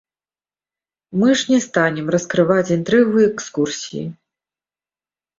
Мы 1.23 1.27
ж 1.41 1.51
не 1.51 1.59
станем 1.65 2.07
раскрываць 2.15 2.73
інтрыгу 2.77 3.17
экскурсіі. 3.27 4.07